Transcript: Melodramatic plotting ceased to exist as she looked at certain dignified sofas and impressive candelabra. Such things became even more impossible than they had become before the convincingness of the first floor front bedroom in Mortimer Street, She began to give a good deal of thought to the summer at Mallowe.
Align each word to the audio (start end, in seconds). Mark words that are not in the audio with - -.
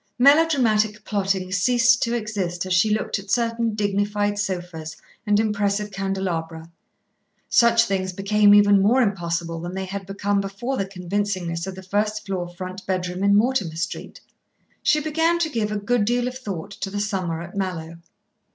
Melodramatic 0.17 1.05
plotting 1.05 1.51
ceased 1.51 2.01
to 2.01 2.15
exist 2.15 2.65
as 2.65 2.73
she 2.73 2.89
looked 2.89 3.19
at 3.19 3.29
certain 3.29 3.75
dignified 3.75 4.39
sofas 4.39 4.97
and 5.27 5.39
impressive 5.39 5.91
candelabra. 5.91 6.71
Such 7.49 7.83
things 7.85 8.11
became 8.11 8.55
even 8.55 8.81
more 8.81 9.03
impossible 9.03 9.59
than 9.59 9.75
they 9.75 9.85
had 9.85 10.07
become 10.07 10.41
before 10.41 10.75
the 10.75 10.87
convincingness 10.87 11.67
of 11.67 11.75
the 11.75 11.83
first 11.83 12.25
floor 12.25 12.47
front 12.49 12.83
bedroom 12.87 13.23
in 13.23 13.35
Mortimer 13.35 13.75
Street, 13.75 14.19
She 14.81 14.99
began 15.01 15.37
to 15.37 15.51
give 15.51 15.71
a 15.71 15.77
good 15.77 16.05
deal 16.05 16.27
of 16.27 16.35
thought 16.35 16.71
to 16.71 16.89
the 16.89 16.99
summer 16.99 17.39
at 17.43 17.55
Mallowe. 17.55 17.97